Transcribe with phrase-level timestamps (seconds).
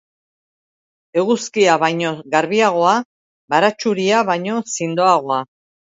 [1.23, 2.97] Eguzkia baino garbiagoa,
[3.55, 5.43] baratxuria baino zindoagoa.